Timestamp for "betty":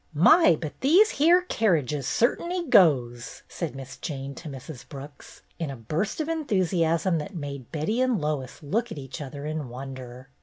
7.71-8.01